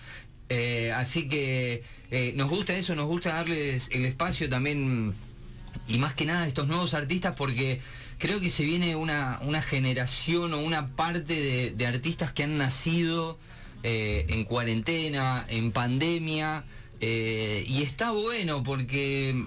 Eh, 0.48 0.90
así 0.96 1.28
que 1.28 1.82
eh, 2.10 2.32
nos 2.34 2.48
gusta 2.48 2.74
eso, 2.74 2.94
nos 2.94 3.08
gusta 3.08 3.34
darles 3.34 3.90
el 3.92 4.06
espacio 4.06 4.48
también 4.48 5.12
y 5.86 5.98
más 5.98 6.14
que 6.14 6.24
nada 6.24 6.44
a 6.44 6.48
estos 6.48 6.66
nuevos 6.66 6.94
artistas 6.94 7.34
porque 7.36 7.82
creo 8.16 8.40
que 8.40 8.48
se 8.48 8.64
viene 8.64 8.96
una, 8.96 9.38
una 9.42 9.60
generación 9.60 10.54
o 10.54 10.60
una 10.60 10.96
parte 10.96 11.74
de, 11.76 11.86
artistas 11.86 12.32
que 12.32 12.44
han 12.44 12.56
nacido 12.56 13.38
en 13.82 14.44
cuarentena, 14.44 15.44
en 15.48 15.72
pandemia, 15.72 16.64
y 17.00 17.82
está 17.82 18.12
bueno 18.12 18.62
porque 18.62 19.44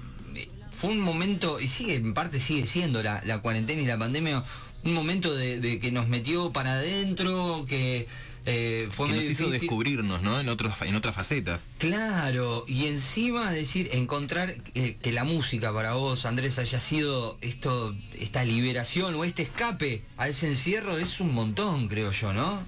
fue 0.82 0.90
un 0.90 1.00
momento, 1.00 1.60
y 1.60 1.68
sigue, 1.68 1.94
en 1.94 2.16
parte 2.16 2.40
sigue 2.40 2.66
siendo 2.66 3.04
la, 3.04 3.22
la 3.24 3.44
cuarentena 3.44 3.84
y 3.84 3.86
la 3.86 4.00
pandemia, 4.00 4.44
un 4.84 4.94
momento 4.96 5.36
de, 5.36 5.60
de 5.60 5.80
que 5.80 5.92
nos 5.92 6.08
metió 6.08 6.52
para 6.52 6.74
adentro, 6.74 7.66
que 7.70 8.08
eh, 8.48 8.88
fue 8.90 9.10
que 9.10 9.14
nos 9.14 9.24
hizo 9.26 9.44
difícil. 9.44 9.60
descubrirnos, 9.60 10.24
¿no? 10.24 10.40
En, 10.40 10.50
otros, 10.50 10.74
en 10.82 10.96
otras 10.96 11.14
facetas. 11.14 11.68
Claro, 11.78 12.66
y 12.68 12.88
encima 12.88 13.52
decir, 13.52 13.90
encontrar 13.94 14.56
eh, 14.74 14.98
que 15.00 15.12
la 15.12 15.24
música 15.24 15.72
para 15.72 15.94
vos, 15.94 16.26
Andrés, 16.26 16.58
haya 16.58 16.80
sido 16.80 17.38
esto, 17.42 17.96
esta 18.18 18.44
liberación 18.44 19.14
o 19.14 19.24
este 19.24 19.44
escape 19.44 20.02
a 20.18 20.30
ese 20.30 20.48
encierro 20.48 20.98
es 20.98 21.20
un 21.20 21.32
montón, 21.32 21.90
creo 21.90 22.10
yo, 22.12 22.34
¿no? 22.34 22.64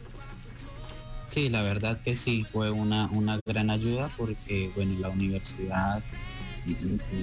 Sí, 1.29 1.49
la 1.49 1.63
verdad 1.63 1.99
que 2.03 2.15
sí, 2.15 2.45
fue 2.53 2.69
una, 2.69 3.07
una 3.07 3.39
gran 3.43 3.71
ayuda 3.71 4.11
porque, 4.17 4.69
bueno, 4.75 4.99
la 4.99 5.09
universidad 5.09 6.03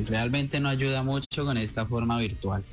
realmente 0.06 0.60
no 0.60 0.68
ayuda 0.68 1.02
mucho 1.02 1.44
con 1.44 1.56
esta 1.56 1.86
forma 1.86 2.18
virtual. 2.18 2.64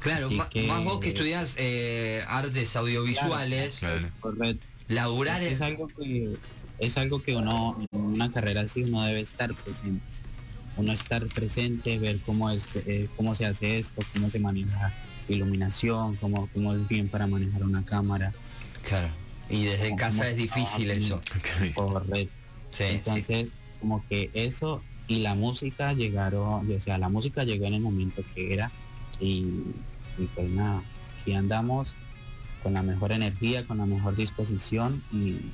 Claro, 0.00 0.28
que- 0.50 0.66
más 0.66 0.82
vos 0.84 1.00
que 1.00 1.10
estudiás 1.10 1.54
eh, 1.58 2.24
artes 2.26 2.74
audiovisuales, 2.76 3.78
Claro. 3.78 4.06
Correcto. 4.20 4.66
laburar 4.88 5.42
es 5.42 5.52
es... 5.54 5.60
algo 5.60 5.88
que 5.88 6.36
es 6.78 6.96
algo 6.96 7.22
que 7.22 7.36
uno 7.36 7.86
en 7.92 8.00
una 8.00 8.32
carrera 8.32 8.62
así 8.62 8.82
uno 8.84 9.02
debe 9.02 9.20
estar 9.20 9.52
presente 9.54 10.00
uno 10.78 10.92
estar 10.92 11.26
presente 11.26 11.98
ver 11.98 12.18
cómo 12.24 12.48
es 12.50 12.70
eh, 12.86 13.06
cómo 13.16 13.34
se 13.34 13.44
hace 13.44 13.78
esto 13.78 14.00
cómo 14.14 14.30
se 14.30 14.38
maneja 14.38 14.90
iluminación 15.28 16.16
cómo, 16.16 16.48
cómo 16.54 16.72
es 16.74 16.88
bien 16.88 17.08
para 17.10 17.26
manejar 17.26 17.64
una 17.64 17.84
cámara 17.84 18.32
Claro, 18.88 19.08
y 19.50 19.64
desde 19.64 19.90
cómo 19.90 19.96
casa 19.96 20.30
es 20.30 20.36
difícil 20.36 20.90
eso. 20.90 21.20
Correcto 21.74 22.32
Sí, 22.70 22.78
sí. 22.78 22.84
entonces 22.84 23.52
como 23.80 24.02
que 24.08 24.30
eso 24.32 24.82
y 25.10 25.18
la 25.18 25.34
música 25.34 25.92
llegaron 25.92 26.70
o 26.70 26.80
sea 26.80 26.96
la 26.96 27.08
música 27.08 27.42
llegó 27.42 27.66
en 27.66 27.74
el 27.74 27.80
momento 27.80 28.22
que 28.32 28.54
era 28.54 28.70
y, 29.18 29.42
y 30.16 30.26
pues 30.36 30.48
nada 30.48 30.82
aquí 31.20 31.34
andamos 31.34 31.96
con 32.62 32.74
la 32.74 32.82
mejor 32.82 33.10
energía 33.10 33.66
con 33.66 33.78
la 33.78 33.86
mejor 33.86 34.14
disposición 34.14 35.02
y, 35.12 35.16
y 35.16 35.52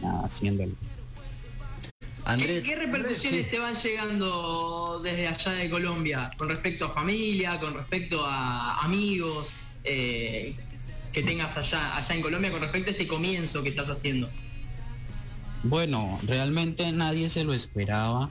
nada 0.00 0.24
haciéndolo 0.24 0.72
Andrés, 2.24 2.62
¿Qué, 2.62 2.70
qué 2.70 2.76
repercusiones 2.76 3.44
sí. 3.46 3.50
te 3.50 3.58
van 3.58 3.74
llegando 3.74 5.00
desde 5.02 5.26
allá 5.26 5.50
de 5.50 5.68
Colombia 5.68 6.30
con 6.36 6.48
respecto 6.48 6.84
a 6.84 6.90
familia, 6.90 7.58
con 7.58 7.74
respecto 7.74 8.24
a 8.24 8.84
amigos 8.84 9.48
eh, 9.82 10.54
que 11.12 11.24
tengas 11.24 11.56
allá, 11.56 11.96
allá 11.96 12.14
en 12.14 12.22
Colombia, 12.22 12.52
con 12.52 12.62
respecto 12.62 12.90
a 12.90 12.92
este 12.92 13.08
comienzo 13.08 13.64
que 13.64 13.70
estás 13.70 13.90
haciendo? 13.90 14.30
Bueno, 15.64 16.20
realmente 16.22 16.92
nadie 16.92 17.28
se 17.28 17.42
lo 17.42 17.54
esperaba 17.54 18.30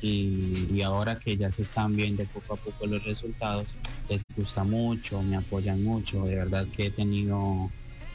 y, 0.00 0.80
ahora 0.82 1.18
que 1.18 1.36
ya 1.36 1.50
se 1.50 1.62
están 1.62 1.96
viendo 1.96 2.24
poco 2.24 2.54
a 2.54 2.56
poco 2.56 2.86
los 2.86 3.04
resultados, 3.04 3.74
les 4.08 4.22
gusta 4.36 4.64
mucho, 4.64 5.22
me 5.22 5.36
apoyan 5.36 5.82
mucho, 5.82 6.24
de 6.24 6.36
verdad 6.36 6.66
que 6.68 6.86
he 6.86 6.90
tenido, 6.90 7.70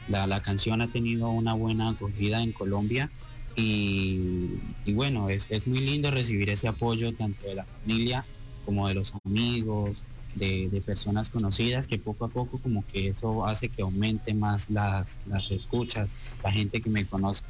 la, 0.08 0.26
la 0.26 0.42
canción 0.42 0.80
ha 0.80 0.88
tenido 0.88 1.28
una 1.30 1.54
buena 1.54 1.90
acogida 1.90 2.42
en 2.42 2.52
Colombia 2.52 3.10
y, 3.56 4.48
y 4.84 4.92
bueno, 4.94 5.28
es, 5.28 5.46
es 5.50 5.66
muy 5.66 5.80
lindo 5.80 6.10
recibir 6.10 6.50
ese 6.50 6.68
apoyo 6.68 7.12
tanto 7.12 7.46
de 7.46 7.56
la 7.56 7.64
familia 7.64 8.24
como 8.64 8.88
de 8.88 8.94
los 8.94 9.12
amigos, 9.24 10.02
de, 10.34 10.68
de 10.68 10.80
personas 10.80 11.30
conocidas, 11.30 11.86
que 11.86 11.98
poco 11.98 12.24
a 12.24 12.28
poco 12.28 12.58
como 12.58 12.84
que 12.86 13.08
eso 13.08 13.46
hace 13.46 13.68
que 13.68 13.82
aumente 13.82 14.34
más 14.34 14.70
las, 14.70 15.18
las 15.28 15.50
escuchas, 15.50 16.08
la 16.42 16.50
gente 16.50 16.80
que 16.80 16.90
me 16.90 17.04
conozca. 17.04 17.46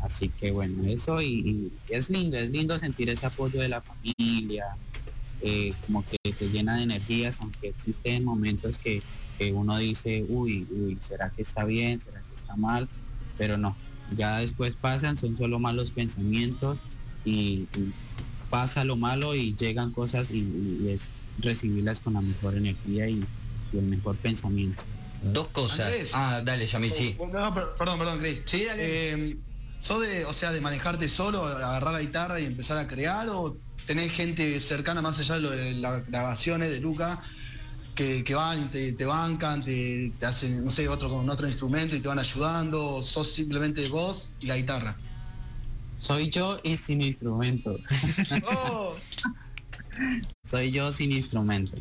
Así 0.00 0.28
que 0.28 0.50
bueno, 0.52 0.84
eso 0.88 1.20
y, 1.20 1.28
y 1.28 1.72
es 1.88 2.08
lindo, 2.08 2.36
es 2.36 2.50
lindo 2.50 2.78
sentir 2.78 3.10
ese 3.10 3.26
apoyo 3.26 3.60
de 3.60 3.68
la 3.68 3.80
familia, 3.82 4.66
eh, 5.42 5.72
como 5.86 6.04
que 6.04 6.16
te 6.32 6.48
llena 6.48 6.76
de 6.76 6.84
energías, 6.84 7.40
aunque 7.40 7.68
existen 7.68 8.24
momentos 8.24 8.78
que, 8.78 9.02
que 9.38 9.52
uno 9.52 9.76
dice, 9.78 10.24
uy, 10.28 10.66
uy, 10.70 10.98
¿será 11.00 11.30
que 11.30 11.42
está 11.42 11.64
bien? 11.64 11.98
¿Será 11.98 12.20
que 12.20 12.34
está 12.34 12.54
mal? 12.56 12.88
Pero 13.36 13.58
no, 13.58 13.76
ya 14.16 14.38
después 14.38 14.76
pasan, 14.76 15.16
son 15.16 15.36
solo 15.36 15.58
malos 15.58 15.90
pensamientos 15.90 16.80
y, 17.24 17.66
y 17.76 17.92
pasa 18.50 18.84
lo 18.84 18.96
malo 18.96 19.34
y 19.34 19.54
llegan 19.56 19.92
cosas 19.92 20.30
y, 20.30 20.38
y 20.38 20.90
es 20.90 21.10
recibirlas 21.40 22.00
con 22.00 22.14
la 22.14 22.20
mejor 22.20 22.56
energía 22.56 23.08
y, 23.08 23.22
y 23.72 23.78
el 23.78 23.84
mejor 23.84 24.16
pensamiento. 24.16 24.80
dos 25.22 25.48
cosas. 25.48 25.80
Andrés. 25.80 26.10
Ah, 26.14 26.40
dale, 26.44 26.66
Yamil, 26.66 26.92
sí. 26.92 27.16
Oh, 27.18 27.26
no, 27.26 27.52
per- 27.52 27.66
perdón, 27.76 27.98
perdón, 27.98 28.18
Cris. 28.20 28.38
Sí, 28.46 28.64
dale. 28.64 28.82
Eh, 29.12 29.36
¿Sos 29.80 30.00
de, 30.00 30.24
o 30.24 30.32
sea, 30.32 30.52
de 30.52 30.60
manejarte 30.60 31.08
solo, 31.08 31.46
agarrar 31.46 31.92
la 31.92 32.00
guitarra 32.00 32.40
y 32.40 32.46
empezar 32.46 32.78
a 32.78 32.86
crear 32.86 33.28
o 33.28 33.56
tenés 33.86 34.12
gente 34.12 34.60
cercana 34.60 35.00
más 35.00 35.18
allá 35.18 35.36
de 35.36 35.40
lo 35.40 35.50
de 35.50 35.72
las 35.72 36.06
grabaciones 36.06 36.70
de 36.70 36.80
Luca 36.80 37.22
que, 37.94 38.22
que 38.22 38.34
van 38.34 38.62
y 38.62 38.64
te, 38.66 38.92
te 38.92 39.04
bancan, 39.04 39.60
te, 39.60 40.12
te 40.20 40.26
hacen, 40.26 40.64
no 40.64 40.70
sé, 40.70 40.88
otro 40.88 41.08
con 41.08 41.28
otro 41.28 41.48
instrumento 41.48 41.96
y 41.96 42.00
te 42.00 42.06
van 42.06 42.18
ayudando, 42.18 42.96
o 42.96 43.02
sos 43.02 43.32
simplemente 43.32 43.88
vos 43.88 44.30
y 44.40 44.46
la 44.46 44.56
guitarra? 44.56 44.96
Soy 46.00 46.30
yo 46.30 46.60
y 46.62 46.76
sin 46.76 47.02
instrumento. 47.02 47.76
Oh, 48.46 48.94
soy 50.44 50.70
yo 50.70 50.92
sin 50.92 51.10
instrumento. 51.10 51.76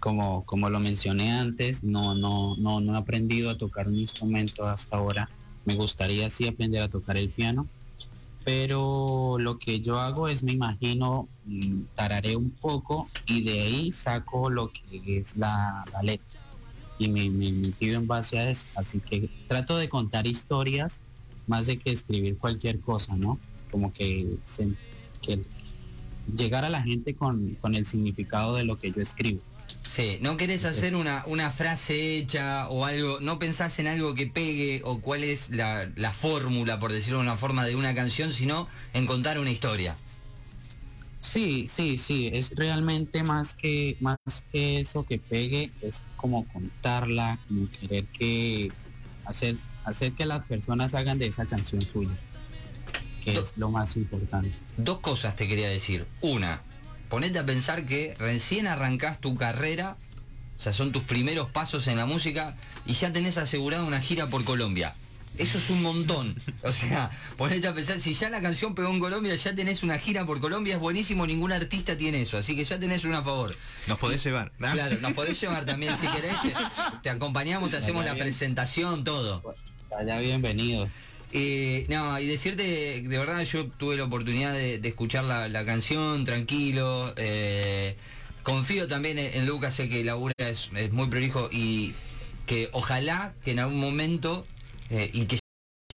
Como, 0.00 0.44
como 0.44 0.68
lo 0.68 0.80
mencioné 0.80 1.32
antes, 1.32 1.82
no, 1.82 2.14
no, 2.14 2.56
no, 2.56 2.80
no 2.80 2.94
he 2.94 2.98
aprendido 2.98 3.48
a 3.48 3.56
tocar 3.56 3.88
un 3.88 3.98
instrumento 3.98 4.66
hasta 4.66 4.98
ahora. 4.98 5.30
Me 5.64 5.74
gustaría 5.74 6.28
sí 6.30 6.46
aprender 6.46 6.82
a 6.82 6.88
tocar 6.88 7.16
el 7.16 7.30
piano, 7.30 7.66
pero 8.44 9.36
lo 9.38 9.58
que 9.58 9.80
yo 9.80 9.98
hago 9.98 10.28
es 10.28 10.42
me 10.42 10.52
imagino, 10.52 11.28
mm, 11.46 11.82
tararé 11.94 12.36
un 12.36 12.50
poco 12.50 13.08
y 13.26 13.42
de 13.42 13.60
ahí 13.60 13.90
saco 13.90 14.50
lo 14.50 14.70
que 14.70 15.18
es 15.18 15.36
la, 15.36 15.84
letra 16.02 16.40
y 16.98 17.08
me, 17.08 17.30
me 17.30 17.72
en 17.80 18.06
base 18.06 18.38
a 18.38 18.50
eso. 18.50 18.66
Así 18.74 19.00
que 19.00 19.28
trato 19.48 19.76
de 19.76 19.88
contar 19.88 20.26
historias 20.26 21.00
más 21.46 21.66
de 21.66 21.78
que 21.78 21.90
escribir 21.90 22.38
cualquier 22.38 22.80
cosa, 22.80 23.16
¿no? 23.16 23.38
Como 23.70 23.92
que, 23.92 24.36
que 25.22 25.40
llegar 26.36 26.64
a 26.64 26.70
la 26.70 26.82
gente 26.82 27.14
con, 27.14 27.56
con 27.60 27.74
el 27.74 27.86
significado 27.86 28.54
de 28.56 28.64
lo 28.64 28.78
que 28.78 28.92
yo 28.92 29.00
escribo. 29.02 29.40
Sí, 29.88 30.18
no 30.20 30.36
querés 30.36 30.64
hacer 30.64 30.96
una, 30.96 31.22
una 31.26 31.52
frase 31.52 32.16
hecha 32.16 32.68
o 32.68 32.84
algo, 32.84 33.20
no 33.20 33.38
pensás 33.38 33.78
en 33.78 33.86
algo 33.86 34.14
que 34.14 34.26
pegue 34.26 34.82
o 34.84 35.00
cuál 35.00 35.22
es 35.22 35.50
la, 35.50 35.88
la 35.94 36.12
fórmula, 36.12 36.80
por 36.80 36.92
decirlo 36.92 37.18
de 37.18 37.24
una 37.24 37.36
forma, 37.36 37.64
de 37.64 37.76
una 37.76 37.94
canción, 37.94 38.32
sino 38.32 38.68
en 38.92 39.06
contar 39.06 39.38
una 39.38 39.52
historia. 39.52 39.94
Sí, 41.20 41.66
sí, 41.68 41.96
sí, 41.96 42.28
es 42.32 42.50
realmente 42.54 43.22
más 43.22 43.54
que, 43.54 43.96
más 44.00 44.18
que 44.52 44.80
eso 44.80 45.06
que 45.06 45.18
pegue, 45.18 45.70
es 45.80 46.02
como 46.16 46.44
contarla, 46.48 47.38
como 47.48 47.70
querer 47.70 48.04
que 48.06 48.72
hacer, 49.24 49.56
hacer 49.84 50.12
que 50.12 50.26
las 50.26 50.44
personas 50.44 50.94
hagan 50.94 51.18
de 51.18 51.26
esa 51.28 51.46
canción 51.46 51.82
suya, 51.82 52.10
que 53.22 53.38
es 53.38 53.54
lo 53.56 53.70
más 53.70 53.96
importante. 53.96 54.52
Dos 54.76 55.00
cosas 55.00 55.34
te 55.34 55.48
quería 55.48 55.68
decir. 55.68 56.04
Una, 56.20 56.60
ponete 57.08 57.38
a 57.38 57.46
pensar 57.46 57.86
que 57.86 58.14
recién 58.18 58.66
arrancás 58.66 59.20
tu 59.20 59.36
carrera, 59.36 59.96
o 60.56 60.60
sea, 60.60 60.72
son 60.72 60.92
tus 60.92 61.02
primeros 61.02 61.50
pasos 61.50 61.86
en 61.86 61.96
la 61.96 62.06
música 62.06 62.56
y 62.86 62.94
ya 62.94 63.12
tenés 63.12 63.38
asegurada 63.38 63.84
una 63.84 64.00
gira 64.00 64.28
por 64.28 64.44
Colombia. 64.44 64.94
Eso 65.36 65.58
es 65.58 65.68
un 65.68 65.82
montón. 65.82 66.36
O 66.62 66.70
sea, 66.70 67.10
ponete 67.36 67.66
a 67.66 67.74
pensar, 67.74 68.00
si 68.00 68.14
ya 68.14 68.30
la 68.30 68.40
canción 68.40 68.74
pegó 68.74 68.90
en 68.90 69.00
Colombia, 69.00 69.34
ya 69.34 69.54
tenés 69.54 69.82
una 69.82 69.98
gira 69.98 70.24
por 70.24 70.40
Colombia, 70.40 70.74
es 70.74 70.80
buenísimo, 70.80 71.26
ningún 71.26 71.52
artista 71.52 71.96
tiene 71.96 72.22
eso, 72.22 72.38
así 72.38 72.54
que 72.54 72.64
ya 72.64 72.78
tenés 72.78 73.04
una 73.04 73.18
a 73.18 73.24
favor. 73.24 73.56
Nos 73.86 73.98
podés 73.98 74.22
llevar. 74.22 74.52
¿no? 74.58 74.72
Claro, 74.72 74.98
nos 75.00 75.12
podés 75.12 75.40
llevar 75.40 75.64
también 75.64 75.98
si 75.98 76.06
querés, 76.06 76.40
te, 76.42 76.54
te 77.02 77.10
acompañamos, 77.10 77.70
te 77.70 77.78
hacemos 77.78 78.04
la 78.04 78.14
presentación, 78.14 79.02
todo. 79.02 79.56
Vaya 79.90 80.18
bienvenidos. 80.18 80.88
Eh, 81.36 81.86
no, 81.88 82.20
y 82.20 82.28
decirte, 82.28 83.02
de 83.02 83.18
verdad 83.18 83.42
yo 83.42 83.66
tuve 83.66 83.96
la 83.96 84.04
oportunidad 84.04 84.52
de, 84.52 84.76
escuchar 84.84 85.24
la, 85.24 85.64
canción, 85.66 86.24
tranquilo. 86.24 87.12
eh, 87.16 87.96
confío 88.44 88.86
también 88.86 89.18
en, 89.18 89.44
Lucas, 89.44 89.74
sé 89.74 89.88
que 89.88 90.04
labura 90.04 90.32
es, 90.38 90.70
es 90.76 90.92
muy 90.92 91.08
prolijo 91.08 91.48
y 91.50 91.94
que 92.46 92.68
ojalá 92.70 93.34
que 93.44 93.50
en 93.50 93.58
algún 93.58 93.80
momento, 93.80 94.46
eh, 94.90 95.10
y 95.12 95.24
que 95.24 95.40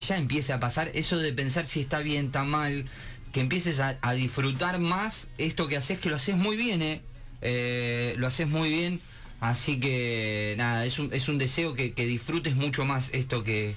ya 0.04 0.16
empiece 0.16 0.52
a 0.52 0.58
pasar, 0.58 0.90
eso 0.94 1.18
de 1.18 1.32
pensar 1.32 1.66
si 1.66 1.82
está 1.82 2.00
bien, 2.00 2.26
está 2.26 2.42
mal, 2.42 2.84
que 3.32 3.38
empieces 3.38 3.78
a, 3.78 3.96
disfrutar 4.14 4.80
más 4.80 5.28
esto 5.38 5.68
que 5.68 5.76
haces, 5.76 6.00
que 6.00 6.10
lo 6.10 6.16
haces 6.16 6.36
muy 6.36 6.56
bien, 6.56 6.82
¿eh? 6.82 8.14
Lo 8.16 8.26
haces 8.26 8.48
muy 8.48 8.70
bien. 8.70 9.00
Así 9.40 9.78
que 9.78 10.56
nada, 10.58 10.84
es 10.84 10.98
un, 10.98 11.12
es 11.12 11.28
un 11.28 11.38
deseo 11.38 11.74
que 11.74 11.92
disfrutes 11.94 12.56
mucho 12.56 12.84
más 12.84 13.10
esto 13.12 13.44
que, 13.44 13.76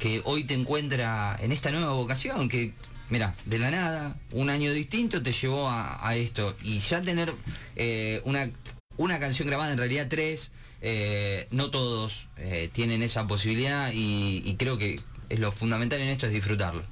que 0.00 0.22
hoy 0.24 0.42
te 0.42 0.54
encuentra 0.54 1.38
en 1.40 1.52
esta 1.52 1.70
nueva 1.70 1.92
vocación, 1.92 2.48
que 2.48 2.72
mira, 3.10 3.34
de 3.44 3.58
la 3.58 3.70
nada, 3.70 4.16
un 4.32 4.48
año 4.48 4.72
distinto 4.72 5.22
te 5.22 5.30
llevó 5.32 5.68
a, 5.68 6.16
esto. 6.16 6.56
Y 6.64 6.78
ya 6.80 7.02
tener 7.02 7.32
eh, 7.76 8.22
una, 8.24 8.50
una 8.96 9.20
canción 9.20 9.46
grabada, 9.46 9.72
en 9.72 9.78
realidad 9.78 10.06
tres, 10.08 10.50
eh, 10.80 11.46
no 11.50 11.70
todos 11.70 12.28
eh, 12.38 12.70
tienen 12.72 13.02
esa 13.02 13.28
posibilidad 13.28 13.92
y, 13.92 14.56
creo 14.58 14.78
que 14.78 14.98
es 15.28 15.38
lo 15.38 15.52
fundamental 15.52 16.00
en 16.00 16.08
esto 16.08 16.26
es 16.26 16.32
disfrutarlo. 16.32 16.82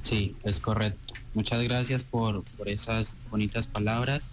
Sí, 0.00 0.36
es 0.44 0.60
correcto. 0.60 1.14
Muchas 1.34 1.62
gracias 1.62 2.04
por, 2.04 2.42
por 2.56 2.68
esas 2.68 3.16
bonitas 3.30 3.66
palabras. 3.66 4.28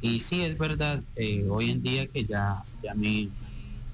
Y 0.00 0.20
sí, 0.20 0.42
es 0.42 0.56
verdad, 0.58 1.02
hoy 1.48 1.70
en 1.70 1.82
día 1.82 2.06
que 2.06 2.24
ya, 2.24 2.62
ya 2.82 2.94
me, 2.94 3.28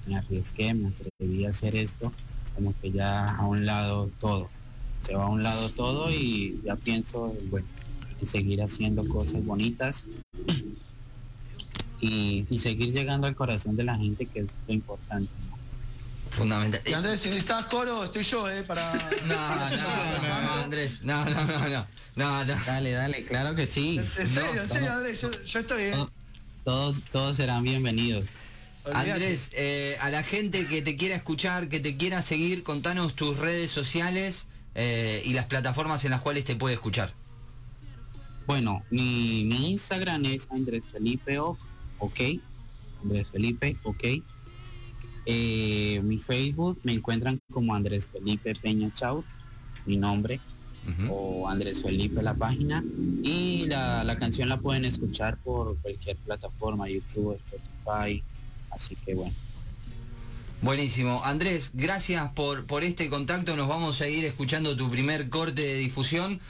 me 0.06 0.16
arriesgué, 0.16 0.75
me 0.75 0.88
atreví 0.88 1.47
a 1.47 1.50
hacer 1.50 1.76
esto, 1.76 2.12
como 2.54 2.75
que 2.80 2.92
ya 2.92 3.25
a 3.37 3.46
un 3.46 3.66
lado 3.66 4.11
todo. 4.20 4.49
Se 5.04 5.14
va 5.14 5.25
a 5.25 5.28
un 5.28 5.42
lado 5.42 5.68
todo 5.70 6.11
y 6.11 6.61
ya 6.64 6.76
pienso, 6.76 7.34
bueno, 7.50 7.66
en 8.20 8.26
seguir 8.26 8.62
haciendo 8.62 9.06
cosas 9.06 9.44
bonitas 9.44 10.02
y, 12.00 12.46
y 12.50 12.58
seguir 12.58 12.92
llegando 12.92 13.26
al 13.26 13.34
corazón 13.34 13.76
de 13.76 13.84
la 13.84 13.96
gente, 13.96 14.26
que 14.26 14.40
es 14.40 14.46
lo 14.66 14.75
importante. 14.75 15.30
¿no? 15.50 15.54
Fundamental. 16.30 16.80
Y 16.87 16.92
Andrés, 16.92 17.20
si 17.20 17.28
necesitas 17.28 17.64
coro, 17.66 18.04
estoy 18.04 18.23
yo, 18.25 18.49
¿eh? 18.50 18.62
Para... 18.62 18.92
No, 19.26 19.34
no, 19.34 19.70
no, 19.70 20.42
no, 20.56 20.62
Andrés, 20.64 21.02
no, 21.02 21.25
no, 21.25 21.44
no, 21.44 21.68
no, 21.68 21.87
no, 22.16 22.44
no. 22.44 22.54
Dale, 22.66 22.92
dale, 22.92 23.25
claro 23.25 23.54
que 23.54 23.66
sí. 23.66 23.99
En, 24.18 24.28
serio, 24.28 24.54
No, 24.56 24.62
en 24.62 24.68
serio, 24.70 24.92
Andrés, 24.92 25.20
yo, 25.20 25.30
yo 25.44 25.58
estoy, 25.61 25.82
¿eh? 25.82 25.92
to- 25.92 26.11
Todos, 26.64 27.02
todos 27.11 27.37
serán 27.37 27.62
bienvenidos. 27.62 28.26
Andrés, 28.92 29.50
eh, 29.54 29.96
a 30.00 30.10
la 30.10 30.22
gente 30.22 30.66
que 30.66 30.82
te 30.82 30.96
quiera 30.96 31.16
escuchar, 31.16 31.68
que 31.68 31.80
te 31.80 31.96
quiera 31.96 32.20
seguir, 32.22 32.62
contanos 32.62 33.14
tus 33.14 33.38
redes 33.38 33.70
sociales 33.70 34.48
eh, 34.74 35.22
y 35.24 35.32
las 35.32 35.46
plataformas 35.46 36.04
en 36.04 36.10
las 36.10 36.20
cuales 36.20 36.44
te 36.44 36.56
puede 36.56 36.74
escuchar. 36.74 37.12
Bueno, 38.46 38.82
mi, 38.90 39.44
mi 39.46 39.70
Instagram 39.70 40.24
es 40.26 40.48
Andrés 40.50 40.84
Felipe 40.92 41.38
O- 41.38 41.56
ok. 41.98 42.20
Andrés 43.02 43.28
Felipe, 43.30 43.76
ok. 43.84 44.04
Eh, 45.26 46.00
mi 46.04 46.18
Facebook 46.18 46.78
me 46.82 46.92
encuentran 46.92 47.40
como 47.50 47.74
Andrés 47.74 48.08
Felipe 48.12 48.54
Peña 48.54 48.92
Chaut, 48.92 49.24
mi 49.86 49.96
nombre, 49.96 50.40
o 51.08 51.48
Andrés 51.48 51.80
Felipe 51.82 52.22
la 52.22 52.34
página. 52.34 52.84
Y 53.22 53.64
la, 53.66 54.04
la 54.04 54.18
canción 54.18 54.50
la 54.50 54.58
pueden 54.58 54.84
escuchar 54.84 55.38
por 55.38 55.78
cualquier 55.78 56.16
plataforma, 56.18 56.88
YouTube, 56.90 57.38
Spotify. 57.50 58.22
Así 58.75 58.97
que 59.04 59.14
bueno. 59.14 59.33
Buenísimo. 60.62 61.23
Andrés, 61.25 61.73
gracias 61.75 62.31
por, 62.33 62.64
por 62.64 62.85
este 62.85 63.11
contacto. 63.11 63.57
Nos 63.57 63.69
vamos 63.69 64.00
a 64.00 64.09
ir 64.09 64.25
escuchando 64.25 64.76
tu 64.76 64.90
primer 64.90 65.28
corte 65.28 65.62
de 65.62 65.75
difusión. 65.76 66.40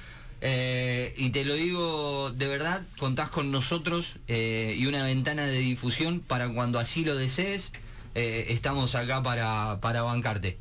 Eh, 0.41 1.15
y 1.17 1.31
te 1.31 1.45
lo 1.45 1.55
digo 1.55 2.31
de 2.31 2.47
verdad, 2.47 2.83
contás 2.99 3.31
con 3.31 3.51
nosotros 3.51 4.17
eh, 4.29 4.77
y 4.79 4.87
una 4.87 5.03
ventana 5.03 5.47
de 5.47 5.59
difusión 5.59 6.21
para 6.21 6.49
cuando 6.51 6.79
así 6.79 7.05
lo 7.05 7.17
desees. 7.17 7.73
eh, 8.15 8.47
estamos 8.51 8.95
acá 8.95 9.23
para, 9.23 9.79
para 9.81 10.03
bancarte. 10.03 10.59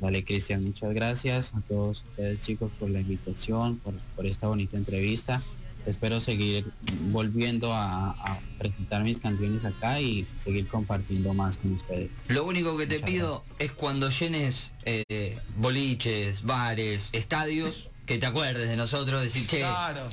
Vale, 0.00 0.24
Cristian, 0.24 0.64
muchas 0.64 0.92
gracias 0.92 1.54
a 1.54 1.60
todos 1.60 2.02
ustedes 2.10 2.40
chicos 2.40 2.72
por 2.78 2.90
la 2.90 3.00
invitación, 3.00 3.78
por, 3.78 3.94
por 4.16 4.26
esta 4.26 4.48
bonita 4.48 4.76
entrevista. 4.76 5.42
Espero 5.86 6.20
seguir 6.20 6.70
volviendo 7.10 7.72
a, 7.72 8.10
a 8.10 8.38
presentar 8.58 9.02
mis 9.02 9.18
canciones 9.18 9.64
acá 9.64 10.00
y 10.00 10.26
seguir 10.38 10.68
compartiendo 10.68 11.34
más 11.34 11.56
con 11.56 11.72
ustedes. 11.72 12.10
Lo 12.28 12.44
único 12.44 12.76
que 12.76 12.86
te 12.86 12.94
Muchas 12.96 13.10
pido 13.10 13.44
es 13.58 13.72
cuando 13.72 14.08
llenes 14.10 14.72
eh, 14.84 15.38
boliches, 15.56 16.44
bares, 16.44 17.08
estadios, 17.12 17.88
que 18.06 18.18
te 18.18 18.26
acuerdes 18.26 18.68
de 18.68 18.76
nosotros, 18.76 19.22
decir, 19.22 19.46
che, 19.46 19.58
Claro. 19.60 20.08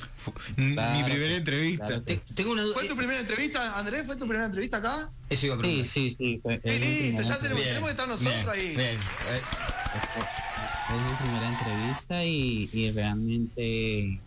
Mi 0.58 0.74
primera 0.76 1.18
que- 1.18 1.36
entrevista. 1.38 1.86
claro 1.88 2.04
que 2.04 2.16
te- 2.18 2.34
tengo 2.34 2.52
una. 2.54 2.64
¿Fue 2.74 2.88
tu 2.88 2.96
primera 2.96 3.20
entrevista, 3.20 3.78
Andrés? 3.78 4.06
¿Fue 4.06 4.16
tu 4.16 4.26
primera 4.28 4.46
entrevista 4.46 4.78
acá? 4.78 5.12
Eso 5.30 5.46
iba 5.48 5.56
a 5.56 5.58
Sí, 5.58 5.62
preguntar. 5.62 5.88
sí, 5.88 6.16
sí. 6.18 6.40
Fue, 6.42 6.54
Sí, 6.56 6.62
es 6.64 6.80
mi 6.80 6.86
listo, 6.88 7.00
primera 7.04 7.28
ya 7.28 7.40
tenemos, 7.40 7.62
entrevista. 7.62 7.68
tenemos 7.70 7.88
que 7.88 7.92
estar 7.92 8.08
nosotros 8.08 8.56
bien, 8.56 8.70
ahí. 8.70 8.76
bien. 8.76 8.96
Eh, 8.96 9.42
Es 10.90 10.96
mi 10.96 11.16
primera 11.28 11.50
entrevista 11.50 12.26
y, 12.26 12.70
y 12.74 12.92
realmente, 12.92 14.20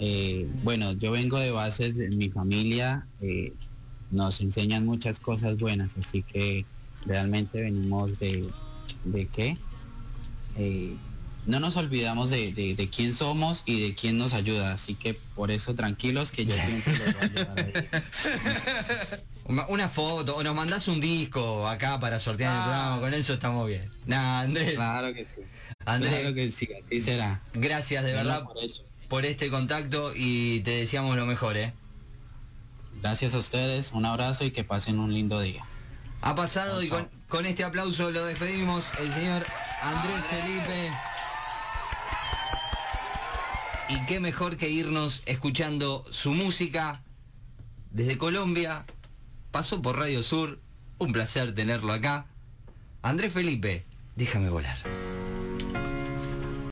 eh, 0.00 0.48
bueno, 0.64 0.92
yo 0.92 1.12
vengo 1.12 1.38
de 1.38 1.50
bases 1.52 1.96
de 1.96 2.08
mi 2.08 2.28
familia, 2.30 3.06
eh, 3.20 3.52
nos 4.10 4.40
enseñan 4.40 4.84
muchas 4.86 5.20
cosas 5.20 5.58
buenas, 5.60 5.94
así 6.02 6.22
que 6.22 6.64
realmente 7.06 7.60
venimos 7.60 8.18
de, 8.18 8.48
de 9.04 9.26
qué? 9.26 9.56
Eh, 10.58 10.94
no 11.46 11.58
nos 11.58 11.76
olvidamos 11.76 12.28
de, 12.30 12.52
de- 12.52 12.74
de 12.74 12.88
quién 12.90 13.12
somos 13.14 13.62
y 13.66 13.80
de 13.80 13.94
quién 13.94 14.18
nos 14.18 14.34
ayuda, 14.34 14.72
así 14.74 14.94
que 14.94 15.14
por 15.34 15.50
eso 15.50 15.74
tranquilos 15.74 16.30
que 16.32 16.44
yo 16.44 16.54
siempre 16.54 16.92
los 16.98 17.14
voy 17.14 17.22
a 17.22 17.24
ayudar 17.24 17.58
ahí. 17.58 17.72
una- 19.68 19.88
foto, 19.88 20.36
o 20.36 20.42
nos 20.42 20.54
mandás 20.54 20.86
un 20.88 21.00
disco 21.00 21.66
acá 21.66 21.98
para 21.98 22.18
sortear 22.18 22.52
el 22.52 22.58
Ah. 22.58 22.64
programa, 22.64 23.00
con 23.00 23.14
eso 23.14 23.32
estamos 23.34 23.66
bien. 23.68 23.90
Nah, 24.06 24.40
Andrés, 24.40 24.74
Claro 24.74 25.14
que 25.14 25.24
sí. 25.24 25.40
Andrés, 25.86 26.12
Claro 26.20 26.34
que 26.34 26.50
sí, 26.50 26.68
así 26.84 27.00
será. 27.00 27.40
gracias 27.54 28.04
de 28.04 28.12
verdad 28.12 28.44
por 28.44 28.58
hecho. 28.58 28.82
Por 29.10 29.26
este 29.26 29.50
contacto 29.50 30.12
y 30.14 30.60
te 30.60 30.70
deseamos 30.70 31.16
lo 31.16 31.26
mejor, 31.26 31.56
¿eh? 31.56 31.74
Gracias 33.02 33.34
a 33.34 33.38
ustedes, 33.38 33.90
un 33.90 34.06
abrazo 34.06 34.44
y 34.44 34.52
que 34.52 34.62
pasen 34.62 35.00
un 35.00 35.12
lindo 35.12 35.40
día. 35.40 35.64
Ha 36.22 36.36
pasado 36.36 36.80
y 36.80 36.88
con, 36.88 37.08
con 37.28 37.44
este 37.44 37.64
aplauso 37.64 38.12
lo 38.12 38.24
despedimos 38.24 38.84
el 39.00 39.12
señor 39.12 39.44
Andrés 39.82 40.24
Felipe. 40.30 40.92
Y 43.88 44.06
qué 44.06 44.20
mejor 44.20 44.56
que 44.56 44.68
irnos 44.68 45.22
escuchando 45.26 46.04
su 46.12 46.30
música 46.30 47.02
desde 47.90 48.16
Colombia. 48.16 48.84
Pasó 49.50 49.82
por 49.82 49.98
Radio 49.98 50.22
Sur. 50.22 50.60
Un 50.98 51.12
placer 51.12 51.52
tenerlo 51.52 51.92
acá. 51.92 52.26
Andrés 53.02 53.32
Felipe, 53.32 53.84
déjame 54.14 54.50
volar. 54.50 54.76